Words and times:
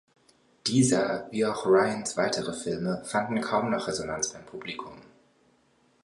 Dieser 0.65 1.27
wie 1.29 1.45
auch 1.45 1.63
Ryans 1.63 2.17
weitere 2.17 2.53
Filme 2.53 3.05
fanden 3.05 3.39
kaum 3.39 3.69
noch 3.69 3.87
Resonanz 3.87 4.29
beim 4.33 4.43
Publikum. 4.47 4.95